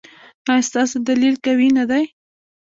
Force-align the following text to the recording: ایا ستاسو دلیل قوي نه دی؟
ایا 0.51 0.65
ستاسو 0.69 0.95
دلیل 1.07 1.35
قوي 1.45 1.69
نه 1.77 1.83
دی؟ 1.89 2.03